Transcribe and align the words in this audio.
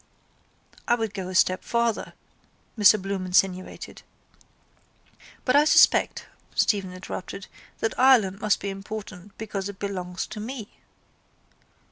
—I 0.87 0.95
would 0.95 1.13
go 1.13 1.27
a 1.29 1.35
step 1.35 1.63
farther, 1.63 2.13
Mr 2.75 2.99
Bloom 2.99 3.23
insinuated. 3.23 4.01
—But 5.45 5.55
I 5.55 5.63
suspect, 5.63 6.25
Stephen 6.55 6.91
interrupted, 6.91 7.45
that 7.81 7.99
Ireland 7.99 8.39
must 8.41 8.59
be 8.59 8.69
important 8.71 9.37
because 9.37 9.69
it 9.69 9.77
belongs 9.77 10.25
to 10.25 10.39
me. 10.39 10.79